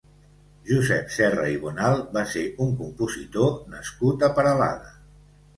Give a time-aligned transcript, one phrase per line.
[0.69, 4.91] Josep Serra i Bonal va ser un compositor nascut a Peralada.